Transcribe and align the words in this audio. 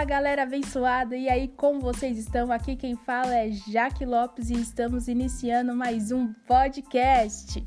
Fala 0.00 0.08
galera 0.08 0.42
abençoada, 0.44 1.14
e 1.14 1.28
aí 1.28 1.46
como 1.46 1.78
vocês 1.78 2.16
estão? 2.16 2.50
Aqui 2.50 2.74
quem 2.74 2.96
fala 2.96 3.36
é 3.36 3.50
Jaque 3.50 4.06
Lopes 4.06 4.48
e 4.48 4.54
estamos 4.54 5.08
iniciando 5.08 5.76
mais 5.76 6.10
um 6.10 6.32
podcast. 6.32 7.62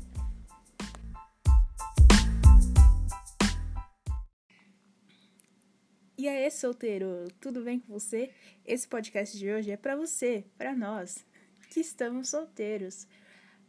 E 6.18 6.26
aí, 6.26 6.50
solteiro, 6.50 7.28
tudo 7.40 7.62
bem 7.62 7.78
com 7.78 7.92
você? 7.92 8.32
Esse 8.66 8.88
podcast 8.88 9.38
de 9.38 9.48
hoje 9.48 9.70
é 9.70 9.76
para 9.76 9.94
você, 9.94 10.44
para 10.58 10.74
nós 10.74 11.24
que 11.70 11.78
estamos 11.78 12.30
solteiros. 12.30 13.06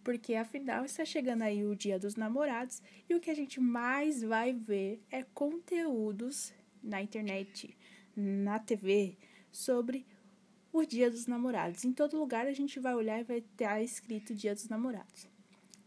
Porque 0.04 0.34
afinal 0.34 0.84
está 0.86 1.06
chegando 1.06 1.44
aí 1.44 1.64
o 1.64 1.76
Dia 1.76 2.00
dos 2.00 2.16
Namorados 2.16 2.82
e 3.08 3.14
o 3.14 3.20
que 3.20 3.30
a 3.30 3.36
gente 3.36 3.60
mais 3.60 4.24
vai 4.24 4.54
ver 4.54 5.04
é 5.12 5.22
conteúdos 5.22 6.52
na 6.82 7.00
internet, 7.00 7.78
na 8.16 8.60
TV, 8.60 9.18
sobre 9.52 10.06
o 10.72 10.86
Dia 10.86 11.10
dos 11.10 11.28
Namorados. 11.28 11.86
Em 11.86 11.94
todo 11.94 12.18
lugar 12.18 12.48
a 12.48 12.54
gente 12.54 12.80
vai 12.80 12.94
olhar 12.94 13.20
e 13.20 13.24
vai 13.24 13.38
estar 13.38 13.82
escrito 13.82 14.36
Dia 14.36 14.54
dos 14.54 14.68
Namorados. 14.68 15.28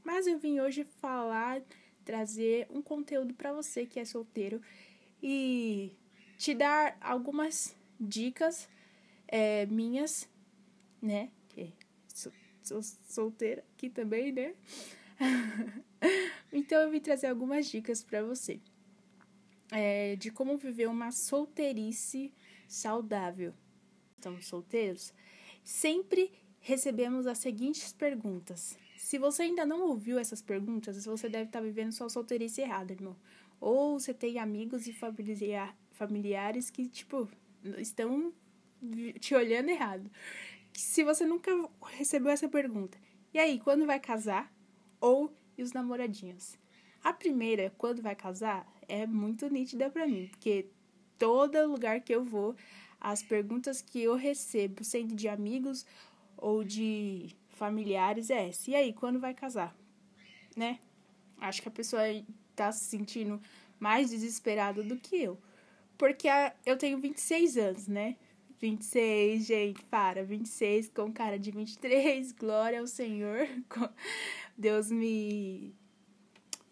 Mas 0.02 0.26
eu 0.26 0.38
vim 0.38 0.60
hoje 0.60 0.84
falar, 0.84 1.60
trazer 2.04 2.66
um 2.70 2.80
conteúdo 2.80 3.34
para 3.34 3.52
você 3.52 3.84
que 3.84 4.00
é 4.00 4.04
solteiro 4.04 4.62
e 5.22 5.92
te 6.38 6.54
dar 6.54 6.96
algumas 7.00 7.76
dicas 8.00 8.68
é, 9.26 9.66
minhas, 9.66 10.28
né? 11.02 11.30
Que 11.50 11.72
sou, 12.08 12.32
sou 12.62 12.82
solteira 12.82 13.62
aqui 13.74 13.90
também, 13.90 14.32
né? 14.32 14.54
então 16.50 16.80
eu 16.80 16.90
vim 16.90 17.00
trazer 17.00 17.26
algumas 17.26 17.66
dicas 17.66 18.02
para 18.02 18.22
você 18.22 18.60
é, 19.70 20.16
de 20.16 20.30
como 20.30 20.56
viver 20.56 20.88
uma 20.88 21.10
solteirice 21.10 22.32
saudável. 22.66 23.54
Estamos 24.16 24.46
solteiros? 24.46 25.12
Sempre 25.62 26.32
recebemos 26.60 27.26
as 27.26 27.38
seguintes 27.38 27.92
perguntas. 27.92 28.78
Se 28.96 29.18
você 29.18 29.42
ainda 29.42 29.64
não 29.64 29.82
ouviu 29.88 30.18
essas 30.18 30.42
perguntas, 30.42 31.04
você 31.04 31.28
deve 31.28 31.44
estar 31.44 31.60
vivendo 31.60 31.92
sua 31.92 32.08
solteirice 32.08 32.62
errada, 32.62 32.92
irmão. 32.92 33.16
Ou 33.60 33.98
você 33.98 34.12
tem 34.12 34.38
amigos 34.38 34.86
e 34.86 34.92
familiar, 34.92 35.76
familiares 35.92 36.70
que, 36.70 36.86
tipo, 36.88 37.28
estão 37.78 38.32
te 39.20 39.34
olhando 39.34 39.70
errado. 39.70 40.10
Se 40.72 41.02
você 41.02 41.24
nunca 41.24 41.50
recebeu 41.82 42.30
essa 42.30 42.48
pergunta, 42.48 42.98
e 43.32 43.38
aí, 43.38 43.58
quando 43.58 43.86
vai 43.86 44.00
casar? 44.00 44.52
Ou 45.00 45.32
e 45.56 45.62
os 45.62 45.72
namoradinhos? 45.72 46.56
A 47.02 47.12
primeira, 47.12 47.72
quando 47.76 48.02
vai 48.02 48.14
casar, 48.14 48.66
é 48.88 49.06
muito 49.06 49.48
nítida 49.48 49.90
para 49.90 50.06
mim, 50.06 50.28
porque 50.28 50.66
todo 51.18 51.66
lugar 51.66 52.00
que 52.00 52.14
eu 52.14 52.24
vou, 52.24 52.56
as 53.00 53.22
perguntas 53.22 53.82
que 53.82 54.02
eu 54.02 54.16
recebo, 54.16 54.82
sendo 54.82 55.14
de 55.14 55.28
amigos 55.28 55.84
ou 56.36 56.64
de 56.64 57.36
familiares, 57.50 58.30
é 58.30 58.48
essa. 58.48 58.70
E 58.70 58.74
aí, 58.74 58.92
quando 58.92 59.20
vai 59.20 59.34
casar? 59.34 59.76
Né? 60.56 60.78
Acho 61.40 61.62
que 61.62 61.68
a 61.68 61.72
pessoa 61.72 62.02
tá 62.56 62.72
se 62.72 62.84
sentindo 62.84 63.40
mais 63.78 64.10
desesperada 64.10 64.82
do 64.82 64.96
que 64.96 65.22
eu. 65.22 65.38
Porque 65.96 66.28
eu 66.64 66.76
tenho 66.76 66.98
26 66.98 67.56
anos, 67.56 67.88
né? 67.88 68.16
26, 68.60 69.46
gente, 69.46 69.84
para, 69.84 70.24
26 70.24 70.88
com 70.88 71.12
cara 71.12 71.38
de 71.38 71.50
23, 71.50 72.32
glória 72.32 72.80
ao 72.80 72.86
Senhor. 72.86 73.48
Deus 74.56 74.90
me 74.90 75.74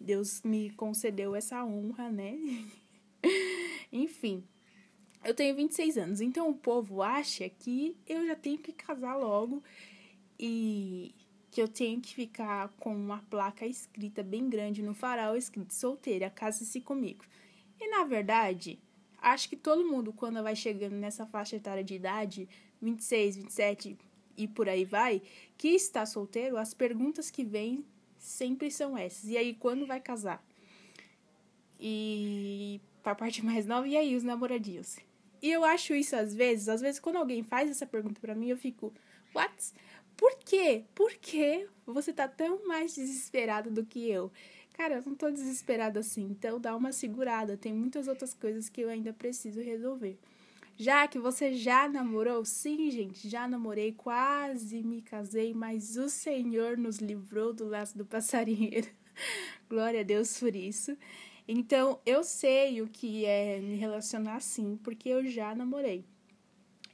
Deus 0.00 0.42
me 0.42 0.70
concedeu 0.70 1.34
essa 1.34 1.64
honra, 1.64 2.10
né? 2.10 2.38
Enfim, 3.92 4.44
eu 5.24 5.34
tenho 5.34 5.54
26 5.54 5.98
anos, 5.98 6.20
então 6.20 6.48
o 6.48 6.54
povo 6.54 7.02
acha 7.02 7.48
que 7.48 7.96
eu 8.06 8.26
já 8.26 8.36
tenho 8.36 8.58
que 8.58 8.72
casar 8.72 9.16
logo 9.16 9.62
e 10.38 11.14
que 11.50 11.60
eu 11.60 11.68
tenho 11.68 12.00
que 12.00 12.14
ficar 12.14 12.68
com 12.78 12.94
uma 12.94 13.18
placa 13.30 13.66
escrita 13.66 14.22
bem 14.22 14.48
grande 14.48 14.82
no 14.82 14.94
farol 14.94 15.36
escrito 15.36 15.72
solteira, 15.72 16.30
case-se 16.30 16.80
comigo. 16.80 17.24
E 17.80 17.88
na 17.88 18.04
verdade, 18.04 18.78
acho 19.18 19.48
que 19.48 19.56
todo 19.56 19.88
mundo 19.88 20.12
quando 20.12 20.42
vai 20.42 20.54
chegando 20.54 20.94
nessa 20.94 21.26
faixa 21.26 21.56
etária 21.56 21.82
de 21.82 21.94
idade, 21.94 22.48
26, 22.80 23.36
27 23.36 23.98
e 24.36 24.46
por 24.46 24.68
aí 24.68 24.84
vai, 24.84 25.22
que 25.56 25.68
está 25.68 26.04
solteiro, 26.04 26.56
as 26.56 26.74
perguntas 26.74 27.30
que 27.30 27.42
vêm 27.42 27.84
sempre 28.26 28.70
são 28.70 28.96
essas. 28.98 29.30
E 29.30 29.36
aí, 29.36 29.54
quando 29.54 29.86
vai 29.86 30.00
casar? 30.00 30.44
E 31.78 32.80
pra 33.02 33.14
parte 33.14 33.44
mais 33.46 33.66
nova, 33.66 33.86
e 33.86 33.96
aí, 33.96 34.16
os 34.16 34.24
namoradinhos? 34.24 34.96
E 35.40 35.50
eu 35.50 35.64
acho 35.64 35.94
isso 35.94 36.16
às 36.16 36.34
vezes, 36.34 36.68
às 36.68 36.80
vezes 36.80 36.98
quando 36.98 37.16
alguém 37.16 37.42
faz 37.42 37.70
essa 37.70 37.86
pergunta 37.86 38.20
para 38.20 38.34
mim, 38.34 38.48
eu 38.48 38.56
fico, 38.56 38.92
what? 39.34 39.72
Por 40.16 40.34
quê? 40.38 40.84
Por 40.94 41.12
que 41.12 41.68
você 41.86 42.12
tá 42.12 42.26
tão 42.26 42.66
mais 42.66 42.94
desesperado 42.94 43.70
do 43.70 43.84
que 43.84 44.10
eu? 44.10 44.32
Cara, 44.72 44.96
eu 44.96 45.02
não 45.06 45.14
tô 45.14 45.30
desesperada 45.30 46.00
assim, 46.00 46.24
então 46.24 46.58
dá 46.58 46.74
uma 46.74 46.90
segurada, 46.90 47.56
tem 47.56 47.72
muitas 47.72 48.08
outras 48.08 48.34
coisas 48.34 48.68
que 48.68 48.80
eu 48.80 48.88
ainda 48.88 49.12
preciso 49.12 49.60
resolver. 49.60 50.18
Já 50.78 51.08
que 51.08 51.18
você 51.18 51.54
já 51.54 51.88
namorou? 51.88 52.44
Sim, 52.44 52.90
gente, 52.90 53.30
já 53.30 53.48
namorei, 53.48 53.92
quase 53.92 54.82
me 54.82 55.00
casei, 55.00 55.54
mas 55.54 55.96
o 55.96 56.10
Senhor 56.10 56.76
nos 56.76 56.98
livrou 56.98 57.54
do 57.54 57.66
laço 57.66 57.96
do 57.96 58.04
passarinheiro. 58.04 58.88
Glória 59.70 60.00
a 60.00 60.02
Deus 60.02 60.38
por 60.38 60.54
isso. 60.54 60.94
Então, 61.48 61.98
eu 62.04 62.22
sei 62.22 62.82
o 62.82 62.88
que 62.88 63.24
é 63.24 63.58
me 63.58 63.76
relacionar 63.76 64.36
assim, 64.36 64.78
porque 64.82 65.08
eu 65.08 65.24
já 65.26 65.54
namorei. 65.54 66.04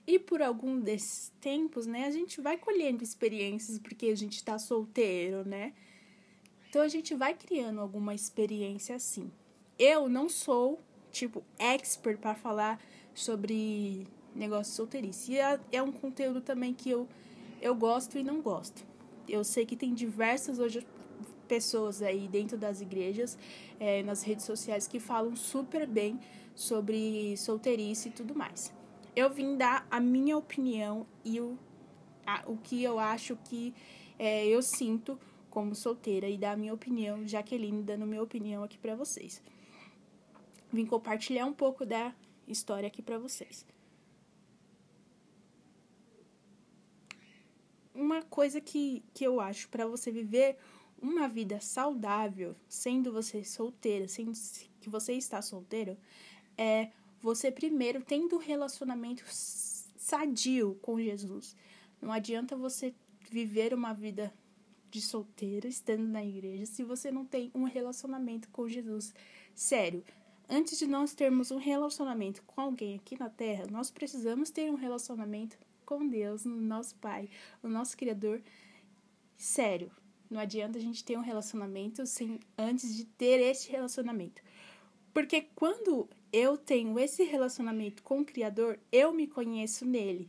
E 0.07 0.17
por 0.17 0.43
algum 0.43 0.79
desses 0.79 1.33
tempos, 1.41 1.85
né, 1.85 2.07
a 2.07 2.11
gente 2.11 2.41
vai 2.41 2.57
colhendo 2.57 3.03
experiências 3.03 3.81
porque 3.81 4.07
a 4.07 4.17
gente 4.17 4.45
tá 4.45 4.59
solteiro, 4.59 5.49
né? 5.49 5.73
Então 6.69 6.83
a 6.83 6.89
gente 6.89 7.15
vai 7.15 7.35
criando 7.35 7.81
alguma 7.81 8.15
experiência 8.15 8.95
assim. 8.95 9.31
Eu 9.79 10.09
não 10.09 10.29
sou, 10.29 10.81
tipo, 11.11 11.45
expert 11.59 12.19
para 12.19 12.35
falar 12.35 12.81
sobre 13.15 14.07
negócio 14.35 14.71
de 14.71 14.77
solteirice. 14.77 15.33
E 15.33 15.39
é, 15.39 15.61
é 15.73 15.83
um 15.83 15.93
conteúdo 15.93 16.41
também 16.41 16.73
que 16.75 16.91
eu, 16.91 17.09
eu 17.61 17.75
gosto 17.75 18.19
e 18.19 18.23
não 18.23 18.41
gosto. 18.41 18.85
Eu 19.29 19.45
sei 19.45 19.65
que 19.65 19.77
tem 19.77 19.95
diversas 19.95 20.59
hoje 20.59 20.87
pessoas 21.47 22.01
aí 22.01 22.29
dentro 22.29 22.57
das 22.57 22.81
igrejas, 22.81 23.37
é, 23.79 24.03
nas 24.03 24.23
redes 24.23 24.45
sociais, 24.45 24.87
que 24.87 24.99
falam 24.99 25.37
super 25.37 25.87
bem 25.87 26.19
sobre 26.55 27.37
solteirice 27.37 28.09
e 28.09 28.13
tudo 28.13 28.35
mais. 28.35 28.73
Eu 29.15 29.29
vim 29.29 29.57
dar 29.57 29.87
a 29.91 30.01
minha 30.01 30.37
opinião 30.37 31.07
e 31.25 31.41
o, 31.41 31.59
a, 32.27 32.43
o 32.47 32.57
que 32.57 32.83
eu 32.83 32.99
acho 32.99 33.37
que 33.45 33.75
é, 34.19 34.47
eu 34.47 34.63
sinto 34.63 35.19
como 35.51 35.75
solteira 35.75 36.27
e 36.27 36.39
dar 36.39 36.53
a 36.53 36.57
minha 36.57 36.73
opinião, 36.73 37.27
Jaqueline 37.27 37.83
dando 37.83 38.07
minha 38.07 38.23
opinião 38.23 38.65
aqui 38.65 38.79
para 38.79 38.95
vocês. 38.95 39.43
Vim 40.73 40.87
compartilhar 40.87 41.45
um 41.45 41.53
pouco 41.53 41.85
da 41.85 42.15
história 42.47 42.87
aqui 42.87 43.03
para 43.03 43.19
vocês. 43.19 43.67
Uma 47.95 48.23
coisa 48.23 48.61
que, 48.61 49.03
que 49.13 49.25
eu 49.25 49.41
acho 49.41 49.69
para 49.69 49.87
você 49.87 50.11
viver 50.11 50.57
uma 51.01 51.29
vida 51.29 51.61
saudável, 51.61 52.55
sendo 52.69 53.13
você 53.13 53.45
solteira, 53.45 54.07
sendo 54.07 54.33
que 54.81 54.89
você 54.89 55.15
está 55.15 55.43
solteiro, 55.43 55.97
é 56.57 56.91
você 57.21 57.51
primeiro 57.51 58.03
tendo 58.03 58.37
um 58.37 58.39
relacionamento 58.39 59.25
sadio 59.29 60.79
com 60.83 61.01
Jesus. 61.01 61.57
Não 62.01 62.13
adianta 62.13 62.57
você 62.57 62.95
viver 63.31 63.75
uma 63.75 63.93
vida 63.93 64.33
de 64.91 65.01
solteira 65.01 65.67
estando 65.67 66.07
na 66.07 66.25
igreja 66.25 66.67
se 66.67 66.83
você 66.83 67.11
não 67.11 67.25
tem 67.25 67.51
um 67.55 67.65
relacionamento 67.65 68.49
com 68.51 68.69
Jesus 68.69 69.15
sério. 69.55 70.05
Antes 70.49 70.79
de 70.79 70.87
nós 70.87 71.15
termos 71.15 71.51
um 71.51 71.57
relacionamento 71.57 72.43
com 72.43 72.61
alguém 72.61 72.97
aqui 72.97 73.19
na 73.19 73.31
Terra, 73.31 73.65
nós 73.71 73.91
precisamos 73.91 74.51
ter 74.51 74.71
um 74.71 74.75
relacionamento 74.75 75.57
com 75.85 76.07
Deus, 76.07 76.45
nosso 76.45 76.95
Pai, 76.97 77.29
o 77.63 77.69
nosso 77.69 77.97
Criador. 77.97 78.43
Sério, 79.37 79.91
não 80.31 80.41
adianta 80.41 80.79
a 80.79 80.81
gente 80.81 81.05
ter 81.05 81.17
um 81.17 81.23
relacionamento 81.23 82.07
sem 82.07 82.41
antes 82.57 82.95
de 82.95 83.05
ter 83.05 83.41
este 83.41 83.71
relacionamento. 83.71 84.43
Porque 85.13 85.43
quando 85.55 86.09
eu 86.33 86.57
tenho 86.57 86.99
esse 86.99 87.23
relacionamento 87.25 88.03
com 88.03 88.21
o 88.21 88.25
Criador, 88.25 88.79
eu 88.91 89.13
me 89.13 89.27
conheço 89.27 89.85
nele 89.85 90.29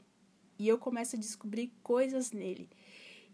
e 0.60 0.68
eu 0.68 0.77
começo 0.77 1.15
a 1.15 1.19
descobrir 1.19 1.71
coisas 1.81 2.31
nele. 2.31 2.69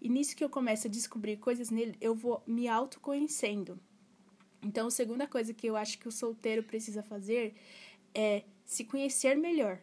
E 0.02 0.08
nisso 0.08 0.36
que 0.36 0.44
eu 0.44 0.50
começo 0.50 0.88
a 0.88 0.90
descobrir 0.90 1.38
coisas 1.38 1.70
nele, 1.70 1.96
eu 2.00 2.16
vou 2.16 2.42
me 2.48 2.68
autoconhecendo. 2.68 3.80
Então, 4.62 4.88
a 4.88 4.92
segunda 4.92 5.26
coisa 5.28 5.54
que 5.54 5.68
eu 5.68 5.76
acho 5.76 5.98
que 5.98 6.08
o 6.08 6.12
solteiro 6.12 6.64
precisa 6.64 7.02
fazer 7.02 7.56
é 8.14 8.44
se 8.66 8.84
conhecer 8.84 9.36
melhor. 9.36 9.80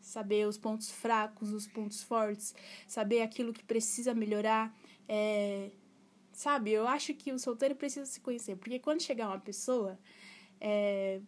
Saber 0.00 0.46
os 0.46 0.56
pontos 0.56 0.90
fracos, 0.90 1.52
os 1.52 1.66
pontos 1.66 2.02
fortes, 2.02 2.54
saber 2.86 3.22
aquilo 3.22 3.52
que 3.52 3.64
precisa 3.64 4.14
melhorar. 4.14 4.74
É, 5.08 5.70
sabe, 6.32 6.70
eu 6.72 6.86
acho 6.86 7.14
que 7.14 7.32
o 7.32 7.38
solteiro 7.38 7.74
precisa 7.74 8.06
se 8.06 8.20
conhecer, 8.20 8.56
porque 8.56 8.78
quando 8.78 9.00
chegar 9.00 9.28
uma 9.28 9.40
pessoa, 9.40 9.98
é, 10.60 11.20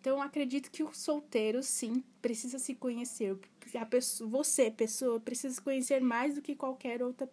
Então, 0.00 0.22
acredito 0.22 0.70
que 0.70 0.82
o 0.82 0.94
solteiro, 0.94 1.62
sim, 1.62 2.02
precisa 2.22 2.58
se 2.58 2.74
conhecer. 2.74 3.38
A 3.78 3.84
pessoa, 3.84 4.30
você, 4.30 4.70
pessoa, 4.70 5.20
precisa 5.20 5.54
se 5.54 5.60
conhecer 5.60 6.00
mais 6.00 6.34
do 6.34 6.42
que 6.42 6.56
qualquer 6.56 7.02
outra, 7.02 7.28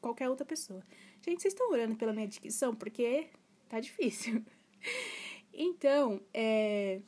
qualquer 0.00 0.30
outra 0.30 0.46
pessoa. 0.46 0.82
Gente, 1.22 1.42
vocês 1.42 1.52
estão 1.52 1.70
orando 1.70 1.96
pela 1.96 2.14
minha 2.14 2.26
dicção? 2.26 2.74
Porque 2.74 3.28
tá 3.68 3.78
difícil. 3.78 4.42
Então, 5.60 6.20
é, 6.32 7.00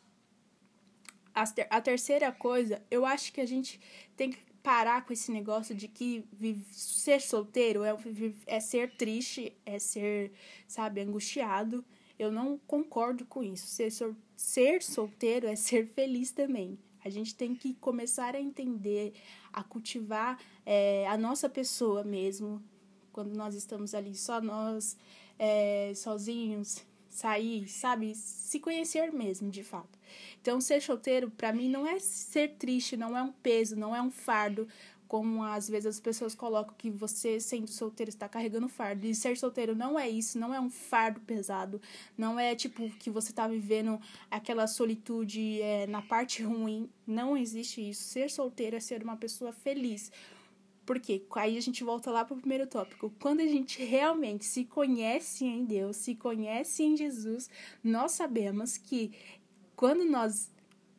a, 1.33 1.47
ter, 1.47 1.69
a 1.71 1.81
terceira 1.81 2.33
coisa, 2.33 2.83
eu 2.91 3.07
acho 3.07 3.33
que 3.33 3.41
a 3.41 3.47
gente 3.47 3.81
tem 4.17 4.31
que 4.31 4.39
parar 4.61 5.05
com 5.07 5.13
esse 5.13 5.31
negócio 5.31 5.73
de 5.73 5.87
que 5.87 6.25
ser 6.73 7.21
solteiro 7.21 7.85
é, 7.85 7.97
é 8.47 8.59
ser 8.59 8.97
triste, 8.97 9.57
é 9.65 9.79
ser, 9.79 10.33
sabe, 10.67 11.01
angustiado. 11.01 11.85
Eu 12.21 12.31
não 12.31 12.59
concordo 12.67 13.25
com 13.25 13.43
isso. 13.43 13.67
Ser, 13.67 13.91
ser 14.37 14.83
solteiro 14.83 15.47
é 15.47 15.57
ser 15.57 15.87
feliz 15.87 16.31
também. 16.31 16.79
A 17.03 17.09
gente 17.09 17.35
tem 17.35 17.55
que 17.55 17.73
começar 17.73 18.35
a 18.35 18.41
entender, 18.41 19.15
a 19.51 19.65
cultivar 19.65 20.39
é, 20.67 21.09
a 21.09 21.17
nossa 21.17 21.49
pessoa 21.49 22.05
mesmo, 22.05 22.63
quando 23.11 23.35
nós 23.35 23.55
estamos 23.55 23.95
ali 23.95 24.15
só 24.15 24.39
nós, 24.39 24.99
é, 25.39 25.95
sozinhos, 25.97 26.85
sair, 27.09 27.67
sabe? 27.67 28.15
Se 28.15 28.61
conhecer 28.61 29.11
mesmo, 29.15 29.51
de 29.51 29.65
fato. 29.65 29.99
Então, 30.43 30.61
ser 30.61 30.83
solteiro, 30.83 31.31
para 31.31 31.55
mim, 31.55 31.71
não 31.71 31.87
é 31.87 31.99
ser 31.99 32.57
triste, 32.59 32.99
não 32.99 33.17
é 33.17 33.23
um 33.23 33.33
peso, 33.33 33.77
não 33.77 33.97
é 33.97 34.03
um 34.03 34.11
fardo, 34.11 34.69
como 35.11 35.43
às 35.43 35.69
vezes 35.69 35.87
as 35.87 35.99
pessoas 35.99 36.37
colocam 36.37 36.73
que 36.79 36.89
você, 36.89 37.41
sendo 37.41 37.67
solteiro, 37.67 38.11
está 38.11 38.29
carregando 38.29 38.69
fardo. 38.69 39.05
E 39.05 39.13
ser 39.13 39.37
solteiro 39.37 39.75
não 39.75 39.99
é 39.99 40.09
isso, 40.09 40.39
não 40.39 40.55
é 40.55 40.61
um 40.61 40.71
fardo 40.71 41.21
pesado, 41.23 41.83
não 42.17 42.39
é 42.39 42.55
tipo 42.55 42.89
que 42.91 43.11
você 43.11 43.33
está 43.33 43.49
vivendo 43.49 44.01
aquela 44.31 44.69
solitude 44.69 45.61
é, 45.63 45.85
na 45.89 46.01
parte 46.01 46.45
ruim. 46.45 46.89
Não 47.05 47.37
existe 47.37 47.91
isso. 47.91 48.05
Ser 48.05 48.31
solteiro 48.31 48.77
é 48.77 48.81
ser 48.81 49.03
uma 49.03 49.17
pessoa 49.17 49.53
feliz. 49.53 50.13
Porque 50.87 51.27
aí 51.35 51.59
a 51.59 51.61
gente 51.61 51.83
volta 51.83 52.09
lá 52.13 52.25
para 52.25 52.37
o 52.37 52.39
primeiro 52.39 52.69
tópico. 52.69 53.13
Quando 53.19 53.41
a 53.41 53.47
gente 53.47 53.85
realmente 53.85 54.45
se 54.45 54.65
conhece 54.65 55.45
em 55.45 55.65
Deus, 55.65 55.97
se 55.97 56.15
conhece 56.15 56.85
em 56.85 56.97
Jesus, 56.97 57.51
nós 57.83 58.13
sabemos 58.13 58.77
que 58.77 59.11
quando 59.75 60.05
nós 60.05 60.53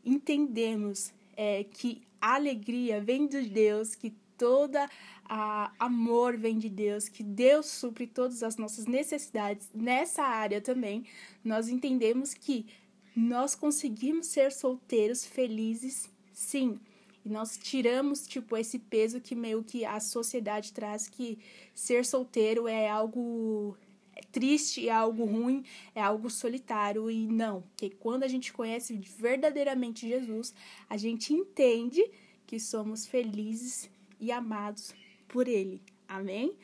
entendemos 0.03 1.13
é, 1.37 1.63
que 1.63 2.01
alegria 2.21 3.01
vem 3.01 3.27
de 3.27 3.41
Deus, 3.49 3.95
que 3.95 4.11
toda 4.37 4.89
a 5.25 5.71
amor 5.79 6.35
vem 6.37 6.57
de 6.57 6.69
Deus, 6.69 7.07
que 7.07 7.23
Deus 7.23 7.67
supre 7.67 8.07
todas 8.07 8.43
as 8.43 8.57
nossas 8.57 8.85
necessidades 8.85 9.69
nessa 9.73 10.23
área 10.23 10.59
também, 10.59 11.05
nós 11.43 11.69
entendemos 11.69 12.33
que 12.33 12.65
nós 13.15 13.55
conseguimos 13.55 14.27
ser 14.27 14.51
solteiros 14.51 15.25
felizes, 15.25 16.09
sim. 16.33 16.79
E 17.23 17.29
nós 17.29 17.57
tiramos, 17.57 18.25
tipo, 18.25 18.57
esse 18.57 18.79
peso 18.79 19.21
que 19.21 19.35
meio 19.35 19.63
que 19.63 19.85
a 19.85 19.99
sociedade 19.99 20.73
traz 20.73 21.07
que 21.07 21.37
ser 21.75 22.03
solteiro 22.03 22.67
é 22.67 22.89
algo 22.89 23.77
triste, 24.31 24.87
é 24.87 24.91
algo 24.91 25.25
ruim, 25.25 25.63
é 25.93 26.01
algo 26.01 26.29
solitário 26.29 27.09
e 27.09 27.27
não, 27.27 27.63
que 27.75 27.89
quando 27.89 28.23
a 28.23 28.27
gente 28.27 28.53
conhece 28.53 28.95
verdadeiramente 29.17 30.07
Jesus, 30.07 30.53
a 30.89 30.97
gente 30.97 31.33
entende 31.33 32.03
que 32.45 32.59
somos 32.59 33.05
felizes 33.07 33.89
e 34.19 34.31
amados 34.31 34.93
por 35.27 35.47
Ele. 35.47 35.81
Amém? 36.07 36.57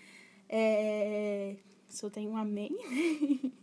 É... 0.49 1.55
Só 1.87 2.09
tem 2.09 2.27
um 2.27 2.35
amém. 2.35 2.71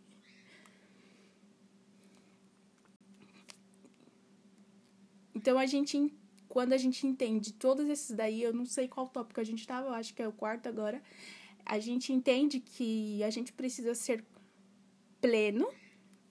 então 5.34 5.58
a 5.58 5.66
gente, 5.66 6.10
quando 6.48 6.72
a 6.72 6.78
gente 6.78 7.06
entende 7.06 7.52
todos 7.52 7.86
esses 7.88 8.16
daí, 8.16 8.42
eu 8.42 8.54
não 8.54 8.64
sei 8.64 8.88
qual 8.88 9.06
tópico 9.08 9.40
a 9.40 9.44
gente 9.44 9.60
estava, 9.60 9.88
eu 9.88 9.94
acho 9.94 10.14
que 10.14 10.22
é 10.22 10.28
o 10.28 10.32
quarto 10.32 10.68
agora 10.68 11.02
a 11.64 11.78
gente 11.78 12.12
entende 12.12 12.60
que 12.60 13.22
a 13.22 13.30
gente 13.30 13.52
precisa 13.52 13.94
ser 13.94 14.24
pleno, 15.20 15.68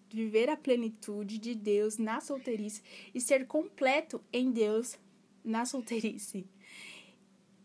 viver 0.10 0.50
a 0.50 0.56
plenitude 0.56 1.38
de 1.40 1.56
Deus 1.56 1.98
na 1.98 2.22
solteirice 2.22 2.82
e 3.14 3.20
ser 3.20 3.48
completo 3.48 4.22
em 4.32 4.52
Deus 4.52 4.98
na 5.44 5.66
solteirice. 5.66 6.46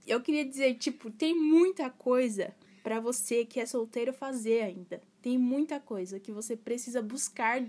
Eu 0.07 0.23
queria 0.23 0.45
dizer, 0.45 0.75
tipo, 0.77 1.11
tem 1.11 1.35
muita 1.35 1.91
coisa 1.91 2.55
para 2.83 2.99
você 2.99 3.45
que 3.45 3.61
é 3.61 3.67
solteiro 3.67 4.13
fazer 4.13 4.63
ainda. 4.63 5.03
Tem 5.21 5.37
muita 5.37 5.79
coisa 5.79 6.19
que 6.19 6.33
você 6.33 6.57
precisa 6.57 7.03
buscar 7.03 7.63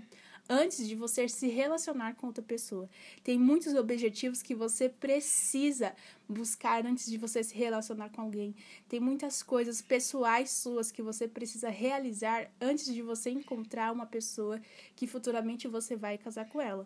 antes 0.50 0.88
de 0.88 0.96
você 0.96 1.28
se 1.28 1.46
relacionar 1.46 2.16
com 2.16 2.26
outra 2.26 2.42
pessoa. 2.42 2.90
Tem 3.22 3.38
muitos 3.38 3.72
objetivos 3.72 4.42
que 4.42 4.52
você 4.52 4.88
precisa 4.88 5.94
buscar 6.28 6.84
antes 6.84 7.06
de 7.06 7.16
você 7.16 7.44
se 7.44 7.54
relacionar 7.54 8.08
com 8.08 8.22
alguém. 8.22 8.52
Tem 8.88 8.98
muitas 8.98 9.44
coisas 9.44 9.80
pessoais 9.80 10.50
suas 10.50 10.90
que 10.90 11.02
você 11.02 11.28
precisa 11.28 11.70
realizar 11.70 12.50
antes 12.60 12.92
de 12.92 13.00
você 13.00 13.30
encontrar 13.30 13.92
uma 13.92 14.06
pessoa 14.06 14.60
que 14.96 15.06
futuramente 15.06 15.68
você 15.68 15.94
vai 15.94 16.18
casar 16.18 16.48
com 16.48 16.60
ela. 16.60 16.84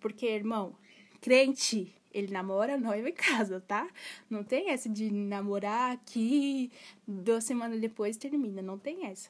Porque, 0.00 0.26
irmão, 0.26 0.76
crente, 1.20 1.92
ele 2.14 2.32
namora, 2.32 2.78
noiva 2.78 3.08
e 3.08 3.12
casa, 3.12 3.60
tá? 3.60 3.90
Não 4.30 4.44
tem 4.44 4.70
essa 4.70 4.88
de 4.88 5.10
namorar 5.10 5.92
aqui, 5.92 6.70
duas 7.06 7.42
semanas 7.42 7.80
depois 7.80 8.16
termina, 8.16 8.62
não 8.62 8.78
tem 8.78 9.06
essa. 9.06 9.28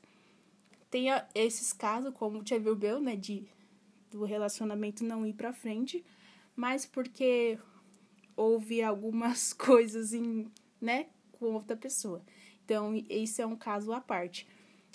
Tem 0.91 1.07
esses 1.35 1.73
casos, 1.73 2.13
como 2.13 2.41
o 2.41 2.45
Tia 2.45 2.61
Bell, 2.61 3.01
né, 3.01 3.17
de 3.17 3.47
do 4.11 4.25
relacionamento 4.25 5.05
não 5.05 5.27
ir 5.27 5.33
para 5.33 5.53
frente, 5.53 6.05
mas 6.57 6.85
porque 6.85 7.59
houve 8.37 8.83
algumas 8.83 9.53
coisas 9.55 10.13
em, 10.13 10.51
né, 10.81 11.07
com 11.33 11.47
outra 11.47 11.77
pessoa. 11.77 12.23
Então, 12.65 13.05
esse 13.09 13.43
é 13.43 13.47
um 13.47 13.57
caso 13.57 13.93
à 13.93 14.01
parte. 14.01 14.47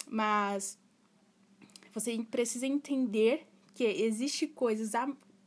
Mas 0.07 0.77
você 1.94 2.21
precisa 2.29 2.67
entender 2.67 3.45
que 3.73 3.83
existe 3.83 4.47
coisas 4.47 4.91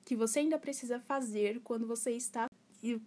que 0.04 0.16
você 0.16 0.40
ainda 0.40 0.58
precisa 0.58 0.98
fazer 1.00 1.60
quando 1.60 1.86
você 1.86 2.12
está 2.12 2.48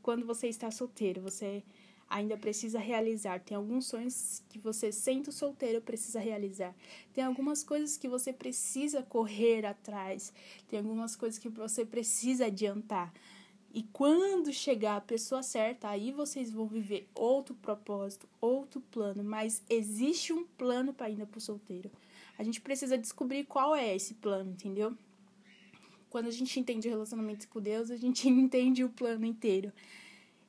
quando 0.02 0.26
você 0.26 0.48
está 0.48 0.70
solteiro. 0.70 1.22
Você 1.22 1.64
ainda 2.12 2.38
precisa 2.38 2.78
realizar. 2.78 3.40
Tem 3.40 3.56
alguns 3.56 3.86
sonhos 3.86 4.44
que 4.50 4.60
você, 4.60 4.92
sendo 4.92 5.32
solteiro, 5.32 5.82
precisa 5.82 6.20
realizar. 6.20 6.76
Tem 7.14 7.24
algumas 7.24 7.64
coisas 7.64 7.98
que 7.98 8.08
você 8.08 8.34
precisa 8.34 9.02
correr 9.02 9.66
atrás. 9.66 10.34
Tem 10.68 10.80
algumas 10.80 11.16
coisas 11.16 11.40
que 11.40 11.48
você 11.48 11.86
precisa 11.86 12.48
adiantar. 12.48 13.14
E 13.74 13.84
quando 13.94 14.52
chegar 14.52 14.98
a 14.98 15.02
pessoa 15.02 15.42
certa, 15.42 15.88
aí 15.88 16.12
vocês 16.12 16.52
vão 16.52 16.68
viver 16.68 17.08
outro 17.16 17.56
propósito, 17.56 18.28
outro 18.42 18.82
plano. 18.82 19.24
Mas 19.24 19.64
existe 19.70 20.34
um 20.34 20.44
plano 20.44 20.94
para 20.94 21.08
ainda 21.08 21.26
para 21.26 21.38
o 21.38 21.42
solteiro. 21.42 21.90
A 22.38 22.44
gente 22.44 22.60
precisa 22.60 22.98
descobrir 22.98 23.46
qual 23.46 23.74
é 23.74 23.96
esse 23.96 24.16
plano, 24.16 24.52
entendeu? 24.52 24.94
Quando 26.10 26.28
a 26.28 26.32
gente 26.32 26.60
entende 26.60 26.90
o 26.90 26.92
relacionamento 26.92 27.48
com 27.48 27.62
Deus, 27.62 27.90
a 27.90 27.96
gente 27.96 28.28
entende 28.30 28.84
o 28.84 28.90
plano 28.90 29.26
inteiro. 29.26 29.72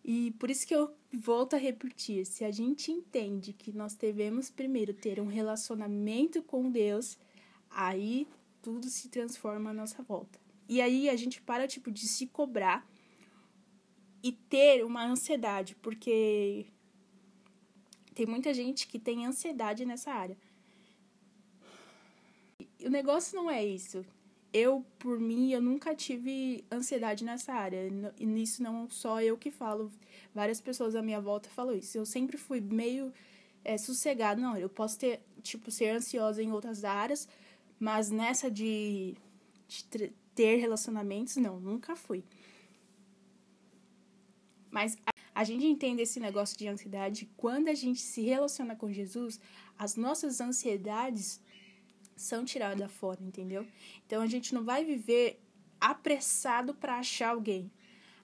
E 0.04 0.32
por 0.32 0.50
isso 0.50 0.66
que 0.66 0.74
eu 0.74 0.94
volto 1.12 1.54
a 1.54 1.58
repetir: 1.58 2.26
se 2.26 2.44
a 2.44 2.50
gente 2.50 2.90
entende 2.90 3.52
que 3.52 3.72
nós 3.72 3.94
devemos 3.94 4.50
primeiro 4.50 4.92
ter 4.92 5.20
um 5.20 5.26
relacionamento 5.26 6.42
com 6.42 6.70
Deus, 6.70 7.18
aí 7.70 8.26
tudo 8.60 8.88
se 8.88 9.08
transforma 9.08 9.70
à 9.70 9.74
nossa 9.74 10.02
volta. 10.02 10.40
E 10.68 10.80
aí 10.80 11.08
a 11.08 11.16
gente 11.16 11.40
para 11.40 11.68
tipo 11.68 11.90
de 11.90 12.06
se 12.08 12.26
cobrar 12.26 12.88
e 14.22 14.32
ter 14.32 14.84
uma 14.84 15.04
ansiedade, 15.04 15.74
porque 15.76 16.66
tem 18.14 18.26
muita 18.26 18.54
gente 18.54 18.86
que 18.86 18.98
tem 18.98 19.26
ansiedade 19.26 19.84
nessa 19.84 20.12
área. 20.12 20.36
O 22.84 22.88
negócio 22.88 23.36
não 23.36 23.50
é 23.50 23.64
isso 23.64 24.04
eu, 24.52 24.84
por 24.98 25.18
mim, 25.18 25.50
eu 25.50 25.62
nunca 25.62 25.94
tive 25.94 26.64
ansiedade 26.70 27.24
nessa 27.24 27.52
área. 27.52 27.88
E 28.18 28.26
nisso 28.26 28.62
não 28.62 28.88
só 28.90 29.20
eu 29.22 29.36
que 29.36 29.50
falo, 29.50 29.90
várias 30.34 30.60
pessoas 30.60 30.94
à 30.94 31.02
minha 31.02 31.20
volta 31.20 31.48
falam 31.48 31.74
isso. 31.74 31.96
Eu 31.96 32.04
sempre 32.04 32.36
fui 32.36 32.60
meio 32.60 33.12
é, 33.64 33.78
sossegada. 33.78 34.40
Não, 34.40 34.56
eu 34.56 34.68
posso 34.68 34.98
ter, 34.98 35.20
tipo, 35.42 35.70
ser 35.70 35.96
ansiosa 35.96 36.42
em 36.42 36.52
outras 36.52 36.84
áreas, 36.84 37.26
mas 37.78 38.10
nessa 38.10 38.50
de, 38.50 39.16
de 39.66 40.12
ter 40.34 40.56
relacionamentos, 40.56 41.36
não, 41.36 41.58
nunca 41.58 41.96
fui. 41.96 42.24
Mas 44.70 44.96
a, 45.34 45.44
gente 45.44 45.66
entende 45.66 46.02
esse 46.02 46.18
negócio 46.18 46.56
de 46.56 46.66
ansiedade 46.66 47.28
quando 47.36 47.68
a 47.68 47.74
gente 47.74 48.00
se 48.00 48.22
relaciona 48.22 48.74
com 48.74 48.90
Jesus, 48.90 49.38
as 49.78 49.96
nossas 49.96 50.40
ansiedades 50.40 51.40
são 52.22 52.44
tiradas 52.44 52.90
fora, 52.92 53.22
entendeu? 53.22 53.66
Então 54.06 54.22
a 54.22 54.26
gente 54.26 54.54
não 54.54 54.64
vai 54.64 54.84
viver 54.84 55.40
apressado 55.80 56.74
para 56.74 56.98
achar 56.98 57.30
alguém, 57.30 57.70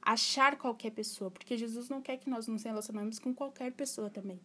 achar 0.00 0.56
qualquer 0.56 0.90
pessoa, 0.90 1.30
porque 1.30 1.56
Jesus 1.56 1.88
não 1.88 2.00
quer 2.00 2.16
que 2.16 2.30
nós 2.30 2.46
nos 2.46 2.62
relacionemos 2.62 3.18
com 3.18 3.34
qualquer 3.34 3.72
pessoa 3.72 4.08
também. 4.08 4.40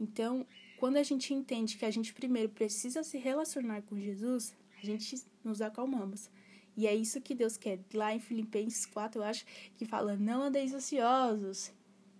Então, 0.00 0.46
quando 0.78 0.96
a 0.96 1.02
gente 1.02 1.32
entende 1.32 1.76
que 1.76 1.84
a 1.84 1.90
gente 1.90 2.12
primeiro 2.12 2.48
precisa 2.48 3.02
se 3.02 3.18
relacionar 3.18 3.82
com 3.82 3.98
Jesus, 3.98 4.54
a 4.82 4.84
gente 4.84 5.22
nos 5.42 5.60
acalmamos. 5.60 6.30
E 6.76 6.86
é 6.86 6.94
isso 6.94 7.20
que 7.20 7.34
Deus 7.34 7.56
quer. 7.56 7.80
Lá 7.94 8.14
em 8.14 8.20
Filipenses 8.20 8.84
4, 8.86 9.20
eu 9.20 9.24
acho 9.24 9.46
que 9.76 9.86
fala: 9.86 10.16
não 10.16 10.42
andeis 10.42 10.74
ansiosos. 10.74 11.72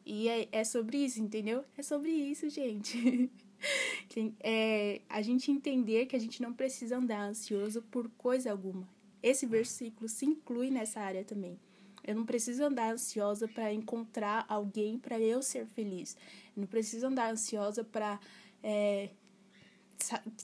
E 0.04 0.28
é, 0.28 0.48
é 0.52 0.64
sobre 0.64 0.98
isso, 0.98 1.20
entendeu? 1.20 1.64
É 1.76 1.82
sobre 1.82 2.10
isso, 2.10 2.48
gente. 2.48 3.30
é, 4.40 5.00
a 5.08 5.22
gente 5.22 5.50
entender 5.50 6.06
que 6.06 6.16
a 6.16 6.18
gente 6.18 6.42
não 6.42 6.52
precisa 6.52 6.96
andar 6.96 7.20
ansioso 7.20 7.82
por 7.82 8.08
coisa 8.10 8.50
alguma. 8.50 8.88
Esse 9.22 9.46
versículo 9.46 10.08
se 10.08 10.24
inclui 10.24 10.70
nessa 10.70 11.00
área 11.00 11.24
também. 11.24 11.58
Eu 12.06 12.14
não 12.14 12.24
preciso 12.24 12.62
andar 12.62 12.92
ansiosa 12.92 13.48
para 13.48 13.72
encontrar 13.72 14.44
alguém 14.48 14.98
para 14.98 15.18
eu 15.18 15.42
ser 15.42 15.66
feliz. 15.66 16.16
Eu 16.56 16.60
não 16.60 16.66
preciso 16.66 17.06
andar 17.06 17.32
ansiosa 17.32 17.82
para 17.82 18.20
é, 18.62 19.10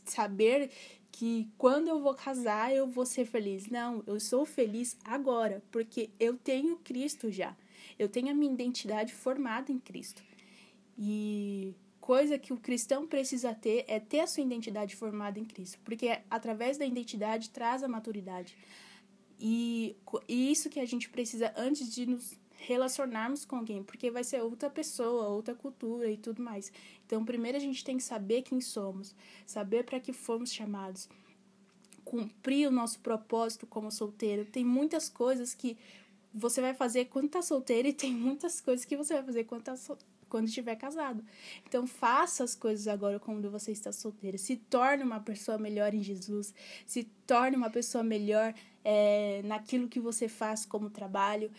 saber 0.05 0.71
que 1.13 1.49
quando 1.57 1.89
eu 1.89 2.01
vou 2.01 2.15
casar 2.15 2.75
eu 2.75 2.89
vou 2.89 3.07
ser 3.07 3.27
feliz. 3.27 3.69
Não, 3.69 4.03
eu 4.07 4.19
sou 4.19 4.45
feliz 4.45 4.97
agora, 5.05 5.63
porque 5.71 6.11
eu 6.19 6.37
tenho 6.37 6.79
Cristo 6.79 7.31
já. 7.31 7.57
Eu 7.99 8.09
tenho 8.09 8.31
a 8.31 8.35
minha 8.35 8.53
identidade 8.53 9.13
formada 9.13 9.71
em 9.71 9.79
Cristo. 9.79 10.23
E 10.99 11.75
coisa 12.03 12.37
que 12.37 12.53
o 12.53 12.57
cristão 12.57 13.07
precisa 13.07 13.55
ter 13.55 13.85
é 13.87 14.01
ter 14.01 14.21
a 14.21 14.27
sua 14.27 14.43
identidade 14.43 14.97
formada 14.97 15.39
em 15.39 15.45
Cristo, 15.45 15.79
porque 15.85 16.21
através 16.29 16.77
da 16.77 16.85
identidade 16.85 17.49
traz 17.49 17.83
a 17.85 17.89
maturidade. 17.89 18.59
E, 19.39 19.97
e 20.29 20.51
isso 20.51 20.69
que 20.69 20.81
a 20.81 20.85
gente 20.85 21.09
precisa 21.09 21.55
antes 21.57 21.95
de 21.95 22.05
nos 22.05 22.37
relacionarmos 22.59 23.45
com 23.45 23.57
alguém, 23.57 23.85
porque 23.85 24.11
vai 24.11 24.25
ser 24.25 24.43
outra 24.43 24.69
pessoa, 24.69 25.29
outra 25.29 25.55
cultura 25.55 26.11
e 26.11 26.17
tudo 26.17 26.43
mais. 26.43 26.73
Então, 27.07 27.25
primeiro 27.25 27.57
a 27.57 27.61
gente 27.61 27.85
tem 27.85 27.97
que 27.97 28.03
saber 28.03 28.43
quem 28.43 28.61
somos, 28.61 29.15
saber 29.47 29.85
para 29.85 30.01
que 30.01 30.13
fomos 30.13 30.53
chamados, 30.53 31.09
cumprir 32.05 32.69
o 32.69 32.73
nosso 32.73 32.99
propósito 32.99 33.65
como 33.65 33.91
solteiro. 33.93 34.45
Tem 34.45 34.65
muitas 34.65 35.09
coisas 35.09 35.55
que 35.55 35.79
você 36.35 36.61
vai 36.61 36.75
fazer 36.75 37.05
quando 37.07 37.29
tá 37.29 37.43
solteiro 37.43 37.87
e 37.87 37.93
tem 37.93 38.13
muitas 38.13 38.61
coisas 38.61 38.85
que 38.85 38.97
você 38.97 39.15
vai 39.15 39.23
fazer 39.23 39.45
quando 39.45 39.63
tá 39.63 39.77
so 39.77 39.97
quando 40.33 40.49
estiver 40.49 40.77
casado. 40.77 41.23
Então 41.69 41.87
faça 41.87 42.43
as 42.43 42.55
coisas 42.55 42.89
agora 42.89 43.21
quando 43.21 43.51
você 43.51 43.71
está 43.71 43.93
solteiro. 43.93 44.39
Se 44.39 44.57
torne 44.57 45.03
uma 45.05 45.21
pessoa 45.21 45.59
melhor 45.59 45.93
em 45.93 46.03
Jesus. 46.03 46.55
Se 46.87 47.05
torne 47.27 47.55
uma 47.55 47.69
pessoa 47.69 48.03
melhor 48.03 48.55
é, 48.83 49.43
naquilo 49.45 49.89
que 49.89 50.01
você 50.01 50.29
faz 50.29 50.65
como 50.65 50.89
trabalho. 50.89 51.53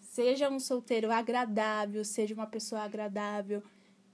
Seja 0.00 0.50
um 0.50 0.58
solteiro 0.58 1.12
agradável, 1.12 2.04
seja 2.04 2.34
uma 2.34 2.48
pessoa 2.48 2.80
agradável. 2.80 3.62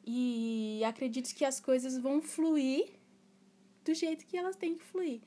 E 0.05 0.83
acredite 0.85 1.35
que 1.35 1.47
as 1.47 1.59
coisas 1.59 1.97
vão 1.97 2.21
fluir 2.21 2.91
do 3.83 3.95
jeito 3.95 4.27
que 4.27 4.37
elas 4.37 4.55
têm 4.55 4.75
que 4.75 4.85
fluir. 4.85 5.23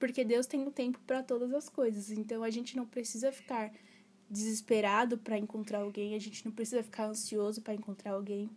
Porque 0.00 0.24
Deus 0.24 0.48
tem 0.48 0.60
um 0.62 0.70
tempo 0.72 0.98
para 1.06 1.22
todas 1.22 1.54
as 1.54 1.68
coisas. 1.68 2.10
Então 2.10 2.42
a 2.42 2.50
gente 2.50 2.76
não 2.76 2.84
precisa 2.84 3.30
ficar 3.30 3.70
desesperado 4.32 5.18
para 5.18 5.38
encontrar 5.38 5.80
alguém, 5.80 6.14
a 6.14 6.18
gente 6.18 6.44
não 6.44 6.52
precisa 6.52 6.82
ficar 6.82 7.04
ansioso 7.04 7.60
para 7.60 7.74
encontrar 7.74 8.12
alguém. 8.12 8.48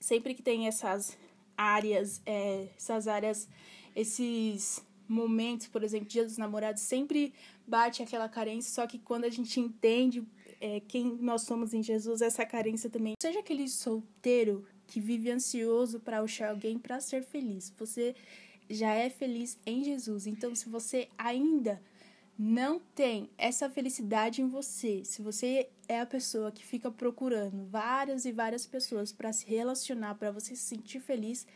Sempre 0.00 0.34
que 0.34 0.42
tem 0.42 0.66
essas 0.66 1.16
áreas, 1.56 2.20
é, 2.26 2.68
essas 2.76 3.06
áreas, 3.06 3.48
esses 3.94 4.84
momentos, 5.08 5.68
por 5.68 5.84
exemplo, 5.84 6.08
Dia 6.08 6.24
dos 6.24 6.36
Namorados, 6.36 6.82
sempre 6.82 7.32
bate 7.66 8.02
aquela 8.02 8.28
carência, 8.28 8.72
só 8.72 8.84
que 8.84 8.98
quando 8.98 9.24
a 9.24 9.30
gente 9.30 9.60
entende 9.60 10.26
é, 10.60 10.80
quem 10.80 11.04
nós 11.04 11.42
somos 11.42 11.72
em 11.72 11.82
Jesus, 11.82 12.20
essa 12.22 12.44
carência 12.44 12.90
também. 12.90 13.14
Seja 13.22 13.38
aquele 13.38 13.68
solteiro 13.68 14.66
que 14.88 15.00
vive 15.00 15.30
ansioso 15.30 16.00
para 16.00 16.20
achar 16.20 16.50
alguém 16.50 16.78
para 16.78 17.00
ser 17.00 17.22
feliz. 17.22 17.72
Você 17.78 18.14
já 18.68 18.92
é 18.92 19.08
feliz 19.08 19.56
em 19.64 19.84
Jesus. 19.84 20.26
Então, 20.26 20.54
se 20.54 20.68
você 20.68 21.08
ainda 21.16 21.80
não 22.38 22.78
tem 22.78 23.30
essa 23.38 23.70
felicidade 23.70 24.42
em 24.42 24.48
você, 24.48 25.02
se 25.04 25.22
você 25.22 25.70
é 25.88 26.00
a 26.00 26.06
pessoa 26.06 26.52
que 26.52 26.64
fica 26.64 26.90
procurando 26.90 27.64
várias 27.66 28.26
e 28.26 28.32
várias 28.32 28.66
pessoas 28.66 29.10
para 29.10 29.32
se 29.32 29.46
relacionar, 29.46 30.16
para 30.16 30.30
você 30.30 30.54
se 30.54 30.62
sentir 30.62 31.00
feliz, 31.00 31.46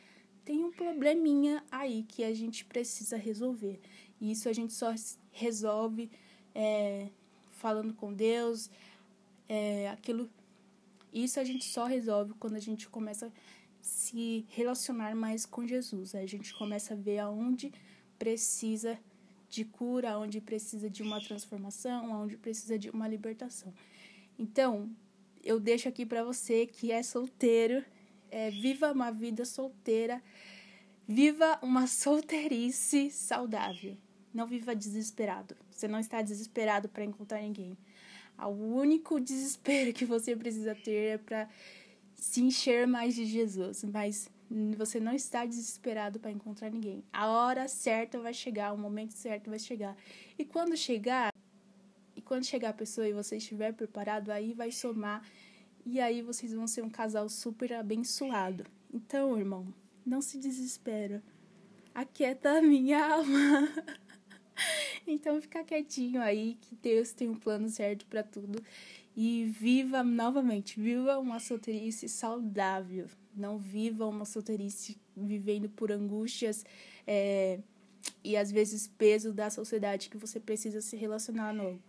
tem 0.45 0.65
um 0.65 0.71
probleminha 0.71 1.63
aí 1.71 2.05
que 2.05 2.25
a 2.25 2.33
gente 2.33 2.65
precisa 2.65 3.17
resolver. 3.17 3.79
E 4.21 4.33
isso 4.33 4.49
a 4.49 4.53
gente 4.53 4.73
só 4.73 4.95
resolve 5.31 6.11
é, 6.55 7.09
falando 7.51 7.93
com 7.93 8.13
Deus, 8.13 8.71
é, 9.49 9.89
aquilo. 9.91 10.31
Isso 11.13 11.39
a 11.39 11.45
gente 11.45 11.65
só 11.65 11.85
resolve 11.85 12.33
quando 12.39 12.57
a 12.57 12.61
gente 12.61 12.89
começa 12.89 13.27
a 13.27 13.31
se 13.83 14.47
relacionar 14.49 15.15
mais 15.15 15.45
com 15.45 15.67
Jesus. 15.67 16.15
A 16.15 16.25
gente 16.25 16.55
começa 16.55 16.95
a 16.95 16.97
ver 16.97 17.19
aonde 17.19 17.73
precisa 18.19 18.99
de 19.51 19.65
cura, 19.65 20.17
onde 20.17 20.41
precisa 20.41 20.89
de 20.89 21.03
uma 21.03 21.21
transformação, 21.21 22.23
onde 22.23 22.37
precisa 22.37 22.79
de 22.79 22.89
uma 22.89 23.09
libertação. 23.09 23.75
Então, 24.39 24.89
eu 25.43 25.59
deixo 25.59 25.89
aqui 25.89 26.07
para 26.07 26.23
você 26.23 26.67
que 26.67 26.93
é 26.93 27.03
solteiro, 27.03 27.85
é, 28.31 28.51
viva 28.51 28.93
uma 28.93 29.11
vida 29.11 29.45
solteira, 29.45 30.23
viva 31.07 31.59
uma 31.63 31.87
solteirice 31.89 33.11
saudável. 33.11 33.97
Não 34.33 34.47
viva 34.47 34.77
desesperado. 34.77 35.57
Você 35.71 35.89
não 35.89 35.99
está 35.99 36.23
desesperado 36.23 36.89
para 36.89 37.05
encontrar 37.05 37.43
ninguém. 37.43 37.77
O 38.39 38.77
único 38.77 39.21
desespero 39.21 39.93
que 39.93 40.05
você 40.05 40.37
precisa 40.37 40.75
ter 40.75 41.15
é 41.15 41.19
para 41.19 41.49
se 42.15 42.41
encher 42.41 42.87
mais 42.87 43.17
de 43.17 43.25
Jesus, 43.25 43.83
mas 43.83 44.31
você 44.77 44.99
não 44.99 45.13
está 45.13 45.47
desesperado 45.47 46.19
para 46.19 46.31
encontrar 46.31 46.71
ninguém. 46.71 47.05
A 47.13 47.29
hora 47.29 47.69
certa 47.69 48.19
vai 48.19 48.35
chegar, 48.35 48.73
o 48.73 48.79
momento 48.79 49.13
certo 49.13 49.49
vai 49.49 49.59
chegar. 49.59 49.97
E 50.37 50.45
quando 50.45 50.77
chegar, 50.77 51.33
e 52.17 52.21
quando 52.21 52.45
chegar 52.45 52.71
a 52.71 52.75
pessoa 52.75 53.09
e 53.09 53.13
você 53.13 53.37
estiver 53.37 53.73
preparado, 53.73 54.31
aí 54.31 54.53
vai 54.53 54.73
somar 54.73 55.23
e 55.87 56.01
aí 56.01 56.21
vocês 56.21 56.53
vão 56.53 56.67
ser 56.67 56.83
um 56.83 56.91
casal 56.91 57.29
super 57.29 57.73
abençoado. 57.73 58.65
Então, 58.93 59.39
irmão, 59.39 59.73
não 60.05 60.21
se 60.21 60.39
desespera. 60.39 61.23
Aquieta 61.95 62.59
a 62.59 62.63
minha 62.63 62.99
alma. 63.15 63.69
então 65.07 65.41
fica 65.41 65.65
quietinho 65.65 66.21
aí 66.21 66.59
que 66.61 66.75
Deus 66.75 67.13
tem 67.13 67.29
um 67.29 67.35
plano 67.35 67.69
certo 67.69 68.05
para 68.07 68.23
tudo 68.23 68.63
e 69.17 69.45
viva 69.45 70.03
novamente, 70.03 70.81
viva 70.81 71.19
uma 71.19 71.39
solteirice 71.39 72.09
saudável. 72.09 73.07
Não 73.35 73.59
viva 73.59 74.07
uma 74.07 74.25
solteirice 74.25 75.01
vivendo 75.17 75.69
por 75.69 75.93
angústias 75.93 76.65
é, 77.07 77.61
e 78.25 78.37
às 78.37 78.51
vezes 78.51 78.87
peso 78.87 79.33
da 79.33 79.51
sociedade 79.51 80.09
que 80.09 80.17
você 80.17 80.41
precisa 80.41 80.81
se 80.81 80.97
relacionar 80.97 81.53
novo. 81.53 81.83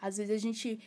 Às 0.00 0.18
vezes 0.18 0.34
a 0.34 0.38
gente, 0.38 0.78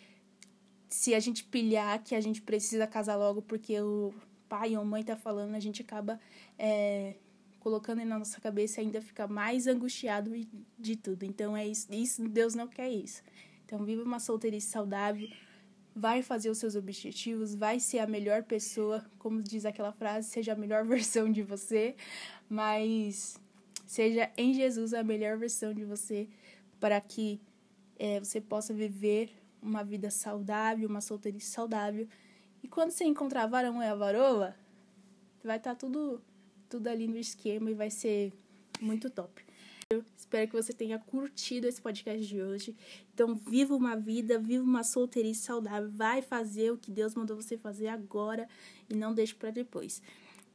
se 0.88 1.14
a 1.14 1.20
gente 1.20 1.44
pilhar 1.44 2.04
que 2.04 2.16
a 2.16 2.22
gente 2.22 2.42
precisa 2.42 2.88
casar 2.88 3.16
logo 3.16 3.42
porque 3.42 3.80
o 3.82 4.14
pai 4.48 4.76
ou 4.76 4.86
mãe 4.86 5.04
tá 5.04 5.16
falando, 5.16 5.56
a 5.56 5.60
gente 5.60 5.82
acaba 5.82 6.20
é, 6.58 7.16
colocando 7.60 8.04
na 8.06 8.18
nossa 8.18 8.40
cabeça 8.40 8.82
ainda 8.82 9.02
fica 9.02 9.28
mais 9.28 9.68
angustiado 9.68 10.32
de 10.78 10.96
tudo. 10.96 11.24
Então 11.24 11.56
é 11.56 11.68
isso, 11.68 11.88
isso 11.94 12.28
Deus 12.28 12.56
não 12.56 12.68
quer 12.68 12.90
isso. 12.90 13.22
Então 13.66 13.84
viva 13.84 14.04
uma 14.04 14.20
solteirice 14.20 14.68
saudável 14.68 15.28
vai 16.00 16.22
fazer 16.22 16.50
os 16.50 16.58
seus 16.58 16.76
objetivos, 16.76 17.54
vai 17.54 17.80
ser 17.80 18.00
a 18.00 18.08
melhor 18.08 18.44
pessoa, 18.44 19.06
como 19.20 19.44
diz 19.44 19.66
aquela 19.66 19.92
frase, 19.92 20.30
seja 20.30 20.54
a 20.54 20.56
melhor 20.56 20.86
versão 20.88 21.30
de 21.30 21.44
você, 21.44 21.96
mas 22.50 23.38
seja 23.86 24.32
em 24.38 24.54
Jesus 24.54 24.94
a 24.94 25.04
melhor 25.04 25.38
versão 25.38 25.74
de 25.74 25.84
você 25.84 26.28
para 26.80 27.00
que 27.02 27.42
é, 27.98 28.18
você 28.20 28.40
possa 28.40 28.74
viver 28.74 29.30
uma 29.62 29.84
vida 29.84 30.10
saudável, 30.10 30.88
uma 30.88 31.02
solteirice 31.02 31.52
saudável. 31.52 32.08
E 32.64 32.68
quando 32.68 32.92
você 32.92 33.04
encontrar 33.04 33.46
varão 33.48 33.84
e 33.84 33.86
a 33.86 33.94
varoa, 33.94 34.56
vai 35.44 35.58
estar 35.58 35.72
tá 35.72 35.76
tudo, 35.76 36.22
tudo 36.70 36.88
ali 36.88 37.08
no 37.08 37.18
esquema 37.18 37.70
e 37.70 37.74
vai 37.74 37.90
ser 37.90 38.32
muito 38.80 39.10
top. 39.10 39.46
Espero 40.30 40.48
que 40.48 40.56
você 40.56 40.72
tenha 40.72 41.00
curtido 41.00 41.66
esse 41.66 41.82
podcast 41.82 42.24
de 42.24 42.40
hoje. 42.40 42.76
Então, 43.12 43.34
viva 43.34 43.76
uma 43.76 43.96
vida, 43.96 44.38
viva 44.38 44.64
uma 44.64 44.84
solteirice 44.84 45.42
saudável. 45.42 45.90
Vai 45.90 46.22
fazer 46.22 46.72
o 46.72 46.78
que 46.78 46.92
Deus 46.92 47.16
mandou 47.16 47.36
você 47.36 47.58
fazer 47.58 47.88
agora 47.88 48.48
e 48.88 48.94
não 48.94 49.12
deixe 49.12 49.34
para 49.34 49.50
depois. 49.50 50.04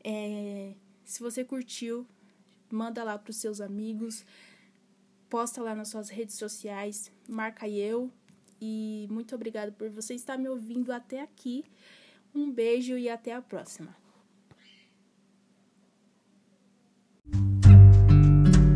É, 0.05 0.75
se 1.05 1.21
você 1.21 1.43
curtiu, 1.45 2.07
manda 2.71 3.03
lá 3.03 3.19
para 3.19 3.33
os 3.33 3.37
seus 3.37 3.61
amigos, 3.61 4.25
posta 5.29 5.61
lá 5.61 5.75
nas 5.75 5.89
suas 5.89 6.09
redes 6.09 6.37
sociais, 6.37 7.11
marca 7.29 7.69
eu. 7.69 8.13
E 8.61 9.09
muito 9.11 9.35
obrigada 9.35 9.73
por 9.73 9.91
você 9.91 10.15
estar 10.15 10.39
me 10.39 10.49
ouvindo 10.49 10.93
até 10.93 11.21
aqui. 11.21 11.65
Um 12.33 12.49
beijo 12.49 12.97
e 12.97 13.09
até 13.09 13.35
a 13.35 13.43
próxima. 13.43 13.93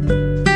thank 0.09 0.39
you 0.39 0.48